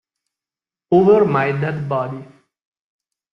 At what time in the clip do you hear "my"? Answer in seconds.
1.25-1.51